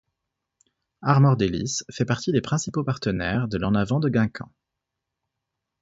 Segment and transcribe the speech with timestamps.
[1.03, 4.49] Armor Délices fait partie des principaux partenaires de l'En Avant de Guingamp.